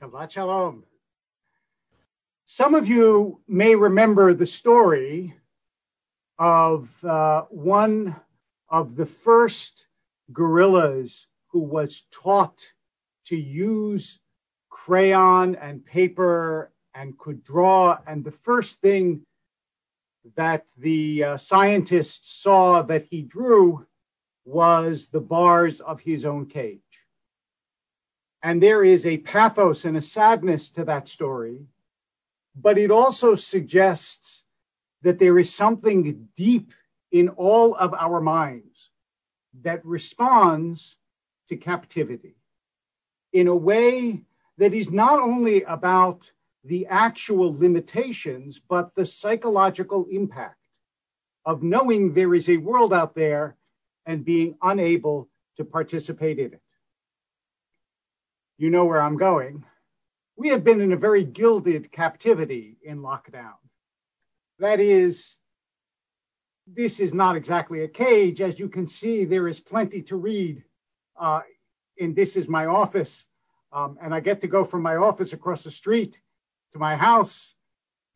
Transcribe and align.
Shabbat 0.00 0.32
Shalom. 0.32 0.84
Some 2.46 2.74
of 2.74 2.88
you 2.88 3.40
may 3.46 3.74
remember 3.74 4.34
the 4.34 4.46
story 4.46 5.34
of 6.38 7.04
uh, 7.04 7.42
one 7.50 8.16
of 8.68 8.96
the 8.96 9.06
first 9.06 9.86
gorillas 10.32 11.26
who 11.48 11.60
was 11.60 12.04
taught 12.10 12.66
to 13.26 13.36
use 13.36 14.18
crayon 14.68 15.54
and 15.54 15.84
paper 15.86 16.72
and 16.94 17.16
could 17.16 17.44
draw. 17.44 17.98
And 18.06 18.24
the 18.24 18.32
first 18.32 18.80
thing 18.80 19.24
that 20.36 20.66
the 20.76 21.24
uh, 21.24 21.36
scientists 21.36 22.42
saw 22.42 22.82
that 22.82 23.04
he 23.04 23.22
drew 23.22 23.86
was 24.44 25.06
the 25.06 25.20
bars 25.20 25.80
of 25.80 26.00
his 26.00 26.24
own 26.24 26.46
cage. 26.46 26.93
And 28.44 28.62
there 28.62 28.84
is 28.84 29.06
a 29.06 29.16
pathos 29.16 29.86
and 29.86 29.96
a 29.96 30.02
sadness 30.02 30.68
to 30.72 30.84
that 30.84 31.08
story, 31.08 31.66
but 32.54 32.76
it 32.76 32.90
also 32.90 33.34
suggests 33.34 34.44
that 35.00 35.18
there 35.18 35.38
is 35.38 35.52
something 35.52 36.28
deep 36.36 36.72
in 37.10 37.30
all 37.30 37.74
of 37.74 37.94
our 37.94 38.20
minds 38.20 38.90
that 39.62 39.84
responds 39.86 40.98
to 41.48 41.56
captivity 41.56 42.36
in 43.32 43.48
a 43.48 43.56
way 43.56 44.22
that 44.58 44.74
is 44.74 44.90
not 44.90 45.20
only 45.20 45.62
about 45.62 46.30
the 46.64 46.86
actual 46.88 47.58
limitations, 47.58 48.60
but 48.60 48.94
the 48.94 49.06
psychological 49.06 50.06
impact 50.10 50.60
of 51.46 51.62
knowing 51.62 52.12
there 52.12 52.34
is 52.34 52.50
a 52.50 52.58
world 52.58 52.92
out 52.92 53.14
there 53.14 53.56
and 54.04 54.22
being 54.22 54.54
unable 54.60 55.30
to 55.56 55.64
participate 55.64 56.38
in 56.38 56.52
it. 56.52 56.63
You 58.56 58.70
know 58.70 58.84
where 58.84 59.00
I'm 59.00 59.16
going. 59.16 59.64
We 60.36 60.48
have 60.48 60.64
been 60.64 60.80
in 60.80 60.92
a 60.92 60.96
very 60.96 61.24
gilded 61.24 61.90
captivity 61.90 62.76
in 62.82 63.00
lockdown. 63.00 63.54
That 64.58 64.80
is, 64.80 65.36
this 66.66 67.00
is 67.00 67.12
not 67.12 67.36
exactly 67.36 67.82
a 67.82 67.88
cage. 67.88 68.40
As 68.40 68.58
you 68.58 68.68
can 68.68 68.86
see, 68.86 69.24
there 69.24 69.48
is 69.48 69.60
plenty 69.60 70.02
to 70.02 70.16
read. 70.16 70.62
Uh, 71.16 71.40
and 71.98 72.14
this 72.14 72.36
is 72.36 72.48
my 72.48 72.66
office. 72.66 73.26
Um, 73.72 73.98
and 74.00 74.14
I 74.14 74.20
get 74.20 74.40
to 74.42 74.46
go 74.46 74.64
from 74.64 74.82
my 74.82 74.96
office 74.96 75.32
across 75.32 75.64
the 75.64 75.70
street 75.70 76.20
to 76.72 76.78
my 76.78 76.94
house 76.94 77.54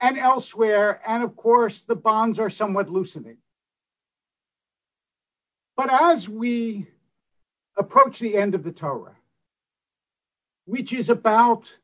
and 0.01 0.17
elsewhere. 0.19 1.01
And 1.07 1.25
of 1.25 1.37
course, 1.37 1.81
the 1.81 1.97
bonds 1.97 2.39
are 2.39 2.51
somewhat 2.51 2.89
loosening. 2.89 3.39
But 5.77 5.93
as 5.93 6.29
we 6.29 6.87
approach 7.77 8.19
the 8.21 8.37
end 8.37 8.55
of 8.55 8.63
the 8.63 8.73
Torah, 8.73 9.18
which 10.69 10.93
is 10.93 11.09
about 11.09 11.75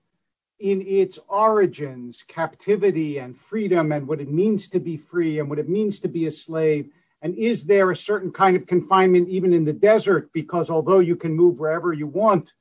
in 0.61 0.83
its 0.83 1.19
origins 1.29 2.23
captivity 2.29 3.19
and 3.19 3.35
freedom 3.35 3.93
and 3.93 4.07
what 4.07 4.21
it 4.21 4.31
means 4.31 4.69
to 4.69 4.79
be 4.79 4.95
free 4.95 5.39
and 5.39 5.49
what 5.49 5.59
it 5.59 5.71
means 5.71 6.01
to 6.01 6.09
be 6.09 6.27
a 6.27 6.31
slave. 6.31 6.91
And 7.23 7.35
is 7.35 7.65
there 7.65 7.91
a 7.91 7.97
certain 7.97 8.31
kind 8.31 8.55
of 8.57 8.67
confinement 8.67 9.31
even 9.31 9.55
in 9.55 9.65
the 9.65 9.73
desert? 9.73 10.31
Because 10.35 10.69
although 10.69 10.99
you 10.99 11.17
can 11.17 11.35
move 11.35 11.59
wherever 11.59 11.95
you 11.95 12.07
want, 12.07 12.53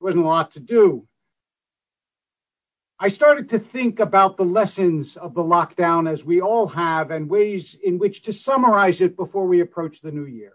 there 0.00 0.06
wasn't 0.06 0.24
a 0.24 0.28
lot 0.28 0.50
to 0.52 0.60
do. 0.60 1.06
I 2.98 3.06
started 3.06 3.48
to 3.50 3.60
think 3.60 4.00
about 4.00 4.36
the 4.36 4.44
lessons 4.44 5.16
of 5.16 5.32
the 5.32 5.44
lockdown 5.44 6.10
as 6.10 6.24
we 6.24 6.40
all 6.40 6.66
have 6.66 7.12
and 7.12 7.30
ways 7.30 7.76
in 7.84 7.98
which 7.98 8.22
to 8.22 8.32
summarize 8.32 9.00
it 9.00 9.16
before 9.16 9.46
we 9.46 9.60
approach 9.60 10.00
the 10.00 10.10
new 10.10 10.26
year. 10.26 10.54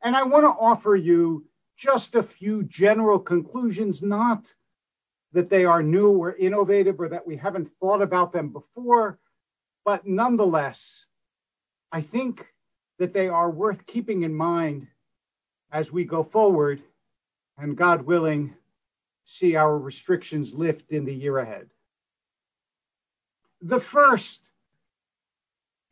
And 0.00 0.14
I 0.14 0.22
want 0.22 0.44
to 0.44 0.50
offer 0.50 0.94
you 0.94 1.49
just 1.80 2.14
a 2.14 2.22
few 2.22 2.62
general 2.64 3.18
conclusions, 3.18 4.02
not 4.02 4.54
that 5.32 5.48
they 5.48 5.64
are 5.64 5.82
new 5.82 6.10
or 6.10 6.34
innovative 6.34 7.00
or 7.00 7.08
that 7.08 7.26
we 7.26 7.36
haven't 7.36 7.70
thought 7.80 8.02
about 8.02 8.32
them 8.32 8.50
before, 8.50 9.18
but 9.86 10.06
nonetheless, 10.06 11.06
I 11.90 12.02
think 12.02 12.46
that 12.98 13.14
they 13.14 13.28
are 13.28 13.50
worth 13.50 13.86
keeping 13.86 14.24
in 14.24 14.34
mind 14.34 14.88
as 15.72 15.90
we 15.90 16.04
go 16.04 16.22
forward 16.22 16.82
and 17.56 17.76
God 17.76 18.02
willing, 18.02 18.54
see 19.24 19.56
our 19.56 19.78
restrictions 19.78 20.52
lift 20.52 20.92
in 20.92 21.06
the 21.06 21.14
year 21.14 21.38
ahead. 21.38 21.70
The 23.62 23.80
first 23.80 24.50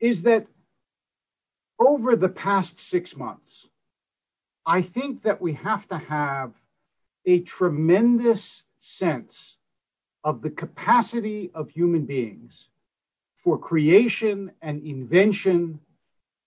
is 0.01 0.23
that 0.23 0.47
over 1.79 2.15
the 2.15 2.29
past 2.29 2.79
six 2.79 3.17
months, 3.17 3.69
I 4.69 4.83
think 4.83 5.23
that 5.23 5.41
we 5.41 5.55
have 5.55 5.89
to 5.89 5.97
have 5.97 6.53
a 7.25 7.41
tremendous 7.41 8.65
sense 8.81 9.57
of 10.23 10.43
the 10.43 10.51
capacity 10.51 11.51
of 11.55 11.71
human 11.71 12.05
beings 12.05 12.69
for 13.37 13.57
creation 13.57 14.53
and 14.61 14.83
invention 14.83 15.81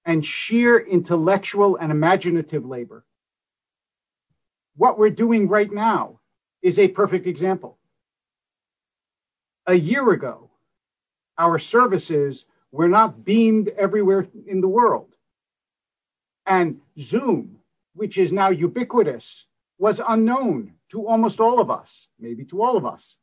and 0.05 0.23
sheer 0.23 0.77
intellectual 0.77 1.77
and 1.77 1.91
imaginative 1.91 2.63
labor. 2.63 3.03
What 4.75 4.99
we're 4.99 5.09
doing 5.09 5.47
right 5.47 5.71
now 5.73 6.19
is 6.61 6.77
a 6.77 6.89
perfect 6.89 7.25
example. 7.25 7.79
A 9.65 9.73
year 9.73 10.11
ago, 10.11 10.51
our 11.39 11.57
services 11.57 12.45
were 12.71 12.87
not 12.87 13.25
beamed 13.25 13.69
everywhere 13.69 14.27
in 14.45 14.61
the 14.61 14.67
world. 14.67 15.09
And 16.45 16.81
Zoom, 16.99 17.60
which 17.93 18.17
is 18.17 18.31
now 18.31 18.49
ubiquitous, 18.49 19.45
was 19.77 20.01
unknown 20.05 20.73
to 20.89 21.07
almost 21.07 21.39
all 21.39 21.59
of 21.59 21.71
us, 21.71 22.07
maybe 22.19 22.45
to 22.45 22.61
all 22.61 22.77
of 22.77 22.85
us. 22.85 23.17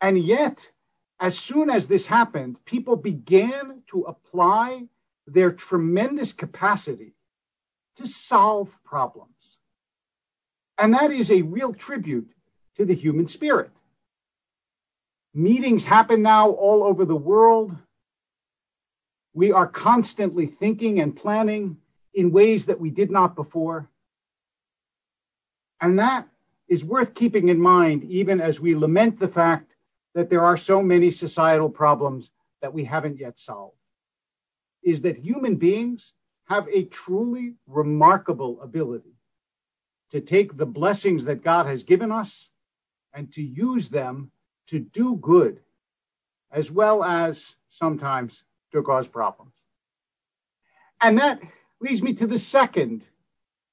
And 0.00 0.18
yet, 0.18 0.70
as 1.20 1.38
soon 1.38 1.70
as 1.70 1.88
this 1.88 2.06
happened, 2.06 2.64
people 2.64 2.96
began 2.96 3.82
to 3.88 4.02
apply 4.02 4.84
their 5.26 5.52
tremendous 5.52 6.32
capacity 6.32 7.14
to 7.96 8.06
solve 8.06 8.70
problems. 8.84 9.58
And 10.78 10.94
that 10.94 11.10
is 11.10 11.30
a 11.30 11.42
real 11.42 11.74
tribute 11.74 12.30
to 12.76 12.84
the 12.84 12.94
human 12.94 13.26
spirit. 13.26 13.70
Meetings 15.34 15.84
happen 15.84 16.22
now 16.22 16.50
all 16.50 16.84
over 16.84 17.04
the 17.04 17.16
world. 17.16 17.76
We 19.34 19.52
are 19.52 19.66
constantly 19.66 20.46
thinking 20.46 21.00
and 21.00 21.14
planning 21.14 21.78
in 22.18 22.32
ways 22.32 22.66
that 22.66 22.80
we 22.80 22.90
did 22.90 23.12
not 23.12 23.36
before. 23.36 23.88
And 25.80 25.96
that 26.00 26.26
is 26.66 26.84
worth 26.84 27.14
keeping 27.14 27.48
in 27.48 27.60
mind, 27.60 28.02
even 28.10 28.40
as 28.40 28.58
we 28.58 28.74
lament 28.74 29.20
the 29.20 29.28
fact 29.28 29.70
that 30.16 30.28
there 30.28 30.42
are 30.42 30.56
so 30.56 30.82
many 30.82 31.12
societal 31.12 31.70
problems 31.70 32.32
that 32.60 32.74
we 32.74 32.82
haven't 32.82 33.20
yet 33.20 33.38
solved. 33.38 33.76
Is 34.82 35.00
that 35.02 35.16
human 35.16 35.54
beings 35.54 36.12
have 36.48 36.66
a 36.72 36.86
truly 36.86 37.54
remarkable 37.68 38.60
ability 38.62 39.14
to 40.10 40.20
take 40.20 40.56
the 40.56 40.66
blessings 40.66 41.24
that 41.26 41.44
God 41.44 41.66
has 41.66 41.84
given 41.84 42.10
us 42.10 42.50
and 43.14 43.32
to 43.34 43.42
use 43.42 43.88
them 43.90 44.32
to 44.66 44.80
do 44.80 45.14
good, 45.18 45.60
as 46.50 46.68
well 46.68 47.04
as 47.04 47.54
sometimes 47.70 48.42
to 48.72 48.82
cause 48.82 49.06
problems. 49.06 49.54
And 51.00 51.16
that 51.18 51.40
leads 51.80 52.02
me 52.02 52.12
to 52.14 52.26
the 52.26 52.38
second 52.38 53.06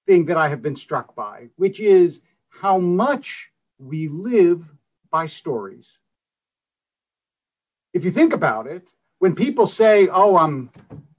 thing 0.05 0.25
that 0.25 0.38
I 0.38 0.49
have 0.49 0.61
been 0.61 0.75
struck 0.75 1.16
by, 1.16 1.49
which 1.55 1.79
is 1.79 2.21
how 2.49 2.77
much 2.77 3.51
we 3.79 4.07
live 4.07 4.63
by 5.11 5.25
stories. 5.25 5.97
If 7.94 8.03
you 8.05 8.11
think 8.11 8.33
about 8.33 8.67
it, 8.67 8.88
when 9.19 9.35
people 9.35 9.67
say, 9.67 10.07
oh, 10.09 10.38
I'm 10.38 10.69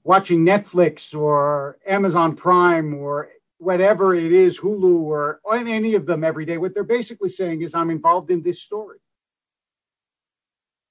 watching 0.03 0.45
Netflix 0.45 1.17
or 1.17 1.77
Amazon 1.85 2.35
Prime 2.35 2.93
or 2.93 3.29
whatever 3.57 4.13
it 4.13 4.31
is, 4.31 4.59
Hulu 4.59 5.01
or, 5.01 5.41
any 5.51 5.95
of 5.95 6.05
them 6.05 6.23
every 6.23 6.45
day, 6.45 6.57
what 6.57 6.73
they're 6.73 6.83
basically 6.83 7.29
saying 7.29 7.63
is, 7.63 7.73
I'm 7.73 7.89
involved 7.89 8.29
in 8.31 8.43
this 8.43 8.61
story. 8.61 8.99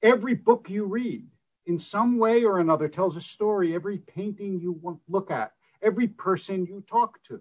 Every 0.02 0.34
book 0.34 0.68
you 0.68 0.84
read 0.84 1.24
in 1.66 1.78
some 1.78 2.18
way 2.18 2.44
or 2.44 2.58
another 2.58 2.88
tells 2.88 3.16
a 3.16 3.20
story. 3.20 3.74
Every 3.74 3.98
painting 3.98 4.60
you 4.60 5.00
look 5.08 5.30
at, 5.30 5.52
every 5.86 6.08
person 6.08 6.66
you 6.66 6.82
talk 6.88 7.22
to. 7.22 7.40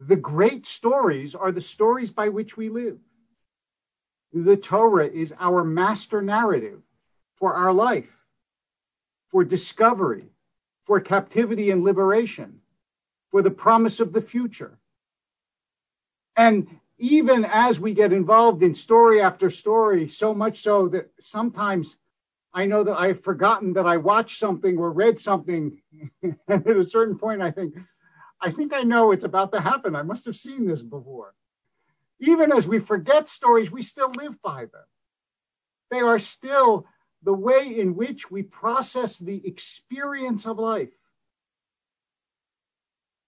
The 0.00 0.16
great 0.16 0.66
stories 0.66 1.36
are 1.36 1.52
the 1.52 1.60
stories 1.60 2.10
by 2.10 2.28
which 2.28 2.56
we 2.56 2.68
live. 2.68 2.98
The 4.32 4.56
Torah 4.56 5.06
is 5.06 5.32
our 5.38 5.62
master 5.62 6.20
narrative 6.20 6.82
for 7.36 7.54
our 7.54 7.72
life, 7.72 8.12
for 9.28 9.44
discovery, 9.44 10.32
for 10.84 11.00
captivity 11.00 11.70
and 11.70 11.84
liberation, 11.84 12.60
for 13.30 13.42
the 13.42 13.50
promise 13.50 14.00
of 14.00 14.12
the 14.12 14.22
future. 14.22 14.78
And 16.36 16.66
even 16.98 17.44
as 17.44 17.78
we 17.78 17.94
get 17.94 18.12
involved 18.12 18.62
in 18.62 18.74
story 18.74 19.20
after 19.20 19.48
story, 19.50 20.08
so 20.08 20.34
much 20.34 20.62
so 20.62 20.88
that 20.88 21.10
sometimes 21.20 21.96
I 22.54 22.66
know 22.66 22.84
that 22.84 22.98
I've 22.98 23.22
forgotten 23.22 23.72
that 23.74 23.86
I 23.86 23.96
watched 23.96 24.38
something 24.38 24.76
or 24.78 24.92
read 24.92 25.18
something. 25.18 25.80
and 26.22 26.36
at 26.48 26.76
a 26.76 26.84
certain 26.84 27.18
point, 27.18 27.40
I 27.40 27.50
think, 27.50 27.74
I 28.40 28.50
think 28.50 28.74
I 28.74 28.82
know 28.82 29.12
it's 29.12 29.24
about 29.24 29.52
to 29.52 29.60
happen. 29.60 29.96
I 29.96 30.02
must 30.02 30.26
have 30.26 30.36
seen 30.36 30.66
this 30.66 30.82
before. 30.82 31.34
Even 32.20 32.52
as 32.52 32.66
we 32.66 32.78
forget 32.78 33.28
stories, 33.28 33.70
we 33.70 33.82
still 33.82 34.12
live 34.18 34.40
by 34.42 34.66
them. 34.66 34.84
They 35.90 36.00
are 36.00 36.18
still 36.18 36.86
the 37.22 37.32
way 37.32 37.78
in 37.78 37.94
which 37.94 38.30
we 38.30 38.42
process 38.42 39.18
the 39.18 39.46
experience 39.46 40.46
of 40.46 40.58
life. 40.58 40.92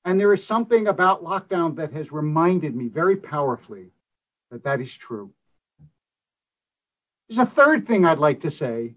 And 0.04 0.20
there 0.20 0.32
is 0.34 0.44
something 0.44 0.86
about 0.86 1.24
lockdown 1.24 1.76
that 1.76 1.92
has 1.92 2.12
reminded 2.12 2.76
me 2.76 2.88
very 2.88 3.16
powerfully 3.16 3.90
that 4.50 4.64
that 4.64 4.80
is 4.80 4.94
true. 4.94 5.32
There's 7.28 7.38
a 7.38 7.46
third 7.46 7.86
thing 7.86 8.04
I'd 8.04 8.18
like 8.18 8.40
to 8.40 8.50
say, 8.50 8.94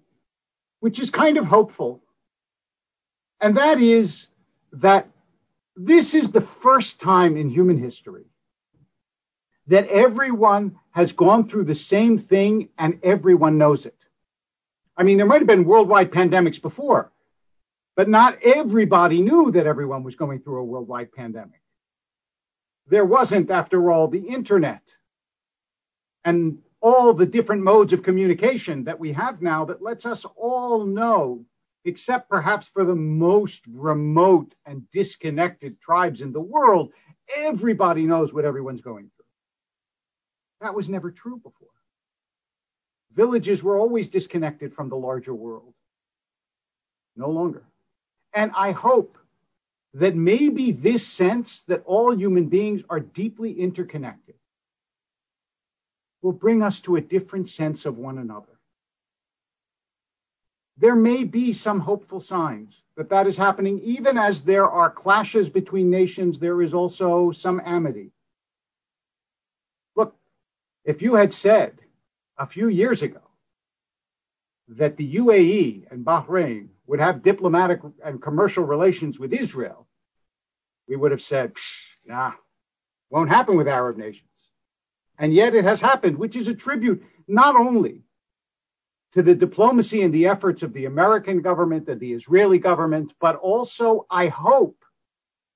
which 0.80 1.00
is 1.00 1.10
kind 1.10 1.38
of 1.38 1.46
hopeful. 1.46 2.02
And 3.42 3.58
that 3.58 3.80
is 3.80 4.28
that 4.74 5.08
this 5.76 6.14
is 6.14 6.32
the 6.32 6.42
first 6.42 7.00
time 7.00 7.38
in 7.38 7.50
human 7.50 7.78
history 7.78 8.26
that 9.68 9.88
everyone 9.90 10.80
has 10.92 11.12
gone 11.12 11.48
through 11.48 11.66
the 11.66 11.76
same 11.76 12.18
thing 12.18 12.70
and 12.78 13.00
everyone 13.04 13.58
knows 13.58 13.86
it. 13.86 14.06
I 14.96 15.04
mean, 15.04 15.18
there 15.18 15.28
might 15.28 15.42
have 15.42 15.48
been 15.48 15.66
worldwide 15.66 16.12
pandemics 16.12 16.62
before, 16.62 17.12
but 17.96 18.10
not 18.10 18.42
everybody 18.42 19.22
knew 19.22 19.52
that 19.52 19.68
everyone 19.68 20.04
was 20.04 20.16
going 20.16 20.40
through 20.40 20.62
a 20.62 20.64
worldwide 20.64 21.12
pandemic. 21.12 21.62
There 22.88 23.06
wasn't, 23.06 23.52
after 23.52 23.92
all, 23.92 24.08
the 24.08 24.28
internet 24.28 24.82
and 26.24 26.60
all 26.82 27.14
the 27.14 27.26
different 27.26 27.64
modes 27.64 27.94
of 27.94 28.04
communication 28.04 28.84
that 28.84 29.00
we 29.00 29.12
have 29.14 29.42
now 29.42 29.66
that 29.66 29.82
lets 29.82 30.06
us 30.06 30.26
all 30.36 30.86
know, 30.86 31.44
except 31.86 32.30
perhaps 32.30 32.68
for 32.68 32.84
the 32.84 32.96
most 32.96 33.66
remote 33.72 34.54
and 34.66 34.90
disconnected 34.92 35.80
tribes 35.82 36.22
in 36.22 36.32
the 36.32 36.42
world, 36.42 36.92
everybody 37.36 38.06
knows 38.06 38.34
what 38.34 38.46
everyone's 38.46 38.82
going 38.82 39.10
through. 39.16 39.26
That 40.62 40.76
was 40.76 40.90
never 40.90 41.12
true 41.12 41.38
before. 41.38 41.70
Villages 43.14 43.64
were 43.64 43.80
always 43.80 44.08
disconnected 44.08 44.74
from 44.74 44.90
the 44.90 44.96
larger 44.96 45.34
world. 45.34 45.74
No 47.16 47.30
longer. 47.30 47.64
And 48.34 48.52
I 48.56 48.72
hope 48.72 49.18
that 49.96 50.16
maybe 50.16 50.72
this 50.72 51.06
sense 51.06 51.64
that 51.64 51.84
all 51.86 52.16
human 52.16 52.48
beings 52.50 52.84
are 52.90 53.00
deeply 53.00 53.60
interconnected 53.60 54.36
will 56.28 56.34
bring 56.34 56.62
us 56.62 56.82
to 56.82 56.98
a 56.98 57.02
different 57.02 57.48
sense 57.48 57.86
of 57.86 57.98
one 57.98 58.18
another. 58.18 58.60
There 60.76 60.94
may 60.94 61.24
be 61.24 61.54
some 61.54 61.80
hopeful 61.80 62.20
signs 62.20 62.82
that 62.98 63.08
that 63.12 63.28
is 63.28 63.38
happening, 63.38 63.80
even 63.80 64.18
as 64.18 64.42
there 64.42 64.70
are 64.70 64.92
clashes 64.92 65.48
between 65.48 65.90
nations, 65.90 66.38
there 66.38 66.62
is 66.62 66.74
also 66.74 67.32
some 67.32 67.62
amity. 67.64 68.12
Look, 69.96 70.18
if 70.84 71.02
you 71.02 71.16
had 71.16 71.32
said 71.32 71.80
a 72.38 72.46
few 72.46 72.68
years 72.68 73.04
ago 73.04 73.22
that 74.68 74.98
the 74.98 75.16
UAE 75.16 75.90
and 75.90 76.06
Bahrain 76.06 76.68
would 76.88 77.00
have 77.00 77.24
diplomatic 77.24 77.80
and 78.04 78.22
commercial 78.22 78.66
relations 78.66 79.18
with 79.18 79.32
Israel, 79.32 79.88
we 80.90 80.98
would 80.98 81.12
have 81.12 81.22
said, 81.22 81.54
nah, 82.06 82.34
won't 83.10 83.30
happen 83.30 83.56
with 83.56 83.70
Arab 83.70 83.96
nations. 83.96 84.27
And 85.18 85.34
yet 85.34 85.56
it 85.56 85.64
has 85.64 85.82
happened, 85.82 86.18
which 86.18 86.36
is 86.36 86.48
a 86.48 86.54
tribute 86.54 87.04
not 87.28 87.56
only 87.56 88.04
to 89.14 89.24
the 89.24 89.36
diplomacy 89.36 90.02
and 90.02 90.14
the 90.14 90.28
efforts 90.28 90.64
of 90.64 90.74
the 90.74 90.86
American 90.86 91.42
government 91.42 91.88
and 91.90 92.00
the 92.00 92.14
Israeli 92.14 92.60
government, 92.60 93.14
but 93.20 93.36
also, 93.38 94.06
I 94.10 94.28
hope, 94.28 94.84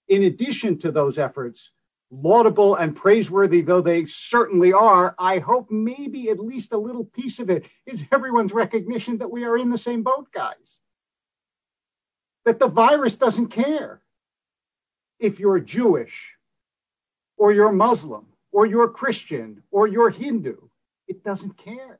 in 0.07 0.23
addition 0.23 0.79
to 0.79 0.91
those 0.91 1.19
efforts, 1.19 1.71
laudable 2.09 2.75
and 2.75 2.95
praiseworthy 2.95 3.61
though 3.61 3.81
they 3.81 4.05
certainly 4.05 4.73
are, 4.73 5.15
I 5.17 5.39
hope 5.39 5.69
maybe 5.69 6.29
at 6.29 6.39
least 6.39 6.73
a 6.73 6.77
little 6.77 7.05
piece 7.05 7.39
of 7.39 7.49
it 7.49 7.65
is 7.85 8.03
everyone's 8.11 8.53
recognition 8.53 9.19
that 9.19 9.31
we 9.31 9.45
are 9.45 9.57
in 9.57 9.69
the 9.69 9.77
same 9.77 10.03
boat, 10.03 10.31
guys. 10.31 10.79
That 12.45 12.59
the 12.59 12.67
virus 12.67 13.15
doesn't 13.15 13.47
care 13.47 14.01
if 15.19 15.39
you're 15.39 15.59
Jewish 15.59 16.35
or 17.37 17.53
you're 17.53 17.71
Muslim 17.71 18.25
or 18.51 18.65
you're 18.65 18.89
Christian 18.89 19.63
or 19.71 19.87
you're 19.87 20.09
Hindu. 20.09 20.55
It 21.07 21.23
doesn't 21.23 21.57
care. 21.57 21.99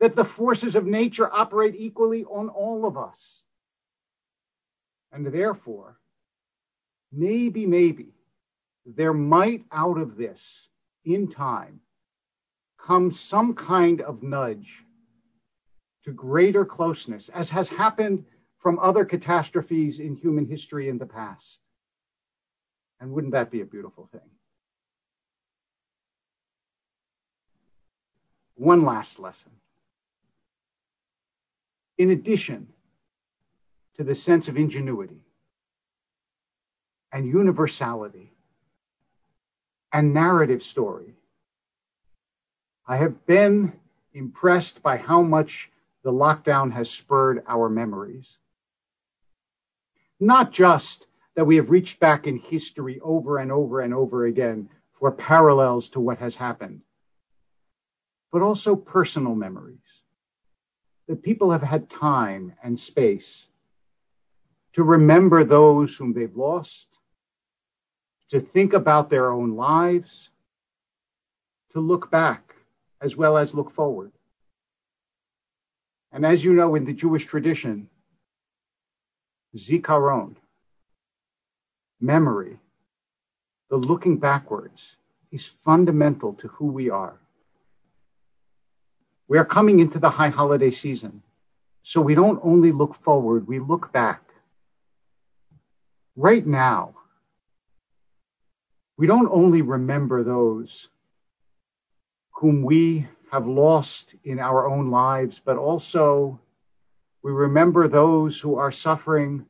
That 0.00 0.14
the 0.14 0.24
forces 0.24 0.76
of 0.76 0.86
nature 0.86 1.30
operate 1.30 1.74
equally 1.76 2.24
on 2.24 2.48
all 2.48 2.86
of 2.86 2.96
us. 2.96 3.42
And 5.12 5.26
therefore, 5.26 5.98
maybe, 7.12 7.66
maybe 7.66 8.14
there 8.86 9.12
might 9.12 9.64
out 9.72 9.98
of 9.98 10.16
this 10.16 10.68
in 11.04 11.28
time 11.28 11.80
come 12.78 13.10
some 13.10 13.54
kind 13.54 14.00
of 14.00 14.22
nudge 14.22 14.84
to 16.04 16.12
greater 16.12 16.64
closeness, 16.64 17.28
as 17.28 17.50
has 17.50 17.68
happened 17.68 18.24
from 18.58 18.78
other 18.78 19.04
catastrophes 19.04 19.98
in 19.98 20.14
human 20.14 20.46
history 20.46 20.88
in 20.88 20.98
the 20.98 21.06
past. 21.06 21.58
And 23.00 23.12
wouldn't 23.12 23.32
that 23.32 23.50
be 23.50 23.60
a 23.60 23.66
beautiful 23.66 24.08
thing? 24.12 24.20
One 28.60 28.84
last 28.84 29.18
lesson. 29.18 29.52
In 31.96 32.10
addition 32.10 32.68
to 33.94 34.04
the 34.04 34.14
sense 34.14 34.48
of 34.48 34.58
ingenuity 34.58 35.24
and 37.10 37.26
universality 37.26 38.34
and 39.94 40.12
narrative 40.12 40.62
story, 40.62 41.14
I 42.86 42.98
have 42.98 43.24
been 43.24 43.72
impressed 44.12 44.82
by 44.82 44.98
how 44.98 45.22
much 45.22 45.70
the 46.02 46.12
lockdown 46.12 46.70
has 46.70 46.90
spurred 46.90 47.42
our 47.48 47.70
memories. 47.70 48.36
Not 50.20 50.52
just 50.52 51.06
that 51.34 51.46
we 51.46 51.56
have 51.56 51.70
reached 51.70 51.98
back 51.98 52.26
in 52.26 52.36
history 52.36 53.00
over 53.00 53.38
and 53.38 53.50
over 53.50 53.80
and 53.80 53.94
over 53.94 54.26
again 54.26 54.68
for 54.92 55.10
parallels 55.10 55.88
to 55.90 56.00
what 56.00 56.18
has 56.18 56.34
happened, 56.34 56.82
but 58.32 58.42
also 58.42 58.76
personal 58.76 59.34
memories. 59.34 60.02
That 61.08 61.22
people 61.22 61.50
have 61.50 61.62
had 61.62 61.90
time 61.90 62.54
and 62.62 62.78
space 62.78 63.48
to 64.74 64.84
remember 64.84 65.42
those 65.42 65.96
whom 65.96 66.12
they've 66.12 66.36
lost, 66.36 66.98
to 68.28 68.40
think 68.40 68.72
about 68.72 69.10
their 69.10 69.32
own 69.32 69.56
lives, 69.56 70.30
to 71.70 71.80
look 71.80 72.10
back 72.10 72.54
as 73.00 73.16
well 73.16 73.36
as 73.36 73.54
look 73.54 73.70
forward. 73.70 74.12
And 76.12 76.24
as 76.26 76.44
you 76.44 76.52
know, 76.52 76.74
in 76.74 76.84
the 76.84 76.92
Jewish 76.92 77.24
tradition, 77.24 77.88
zikaron, 79.56 80.36
memory, 82.00 82.58
the 83.68 83.76
looking 83.76 84.18
backwards, 84.18 84.96
is 85.30 85.46
fundamental 85.46 86.34
to 86.34 86.48
who 86.48 86.66
we 86.66 86.90
are. 86.90 87.18
We 89.30 89.38
are 89.38 89.44
coming 89.44 89.78
into 89.78 90.00
the 90.00 90.10
high 90.10 90.30
holiday 90.30 90.72
season. 90.72 91.22
So 91.84 92.00
we 92.00 92.16
don't 92.16 92.40
only 92.42 92.72
look 92.72 92.96
forward, 92.96 93.46
we 93.46 93.60
look 93.60 93.92
back. 93.92 94.22
Right 96.16 96.44
now, 96.44 96.96
we 98.98 99.06
don't 99.06 99.28
only 99.30 99.62
remember 99.62 100.24
those 100.24 100.88
whom 102.32 102.64
we 102.64 103.06
have 103.30 103.46
lost 103.46 104.16
in 104.24 104.40
our 104.40 104.66
own 104.66 104.90
lives, 104.90 105.40
but 105.42 105.56
also 105.56 106.40
we 107.22 107.30
remember 107.30 107.86
those 107.86 108.40
who 108.40 108.56
are 108.56 108.72
suffering 108.72 109.46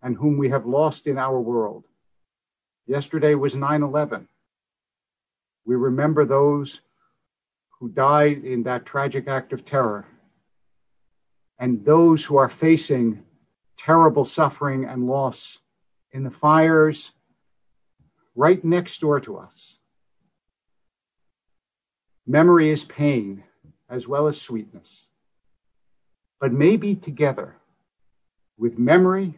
and 0.00 0.16
whom 0.16 0.38
we 0.38 0.48
have 0.48 0.64
lost 0.64 1.06
in 1.06 1.18
our 1.18 1.38
world. 1.38 1.84
Yesterday 2.86 3.34
was 3.34 3.54
9 3.54 3.82
11. 3.82 4.26
We 5.66 5.76
remember 5.76 6.24
those 6.24 6.80
who 7.82 7.88
died 7.88 8.44
in 8.44 8.62
that 8.62 8.86
tragic 8.86 9.26
act 9.26 9.52
of 9.52 9.64
terror, 9.64 10.06
and 11.58 11.84
those 11.84 12.24
who 12.24 12.36
are 12.36 12.48
facing 12.48 13.20
terrible 13.76 14.24
suffering 14.24 14.84
and 14.84 15.08
loss 15.08 15.58
in 16.12 16.22
the 16.22 16.30
fires 16.30 17.10
right 18.36 18.62
next 18.62 19.00
door 19.00 19.18
to 19.18 19.36
us. 19.36 19.78
Memory 22.24 22.68
is 22.68 22.84
pain 22.84 23.42
as 23.90 24.06
well 24.06 24.28
as 24.28 24.40
sweetness, 24.40 25.08
but 26.38 26.52
maybe 26.52 26.94
together 26.94 27.56
with 28.56 28.78
memory, 28.78 29.36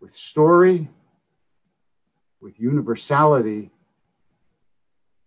with 0.00 0.14
story, 0.14 0.88
with 2.40 2.58
universality, 2.58 3.70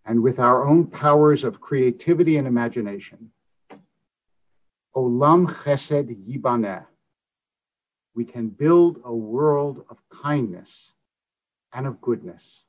and 0.09 0.23
with 0.23 0.39
our 0.39 0.65
own 0.65 0.87
powers 0.87 1.43
of 1.43 1.61
creativity 1.61 2.37
and 2.37 2.47
imagination, 2.47 3.29
Olam 4.95 5.45
Chesed 5.47 6.09
Yibaneh, 6.27 6.83
we 8.15 8.25
can 8.25 8.49
build 8.49 9.01
a 9.05 9.13
world 9.13 9.85
of 9.87 9.97
kindness 10.09 10.93
and 11.73 11.85
of 11.85 12.01
goodness. 12.01 12.63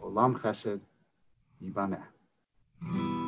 Olam 0.00 0.38
Chesed 0.40 0.80
Yibaneh. 1.60 3.21